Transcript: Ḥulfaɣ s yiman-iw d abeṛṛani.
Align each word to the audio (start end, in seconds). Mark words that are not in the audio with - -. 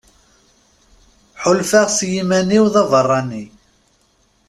Ḥulfaɣ 1.41 1.87
s 1.97 1.99
yiman-iw 2.11 2.65
d 2.73 2.75
abeṛṛani. 2.81 3.45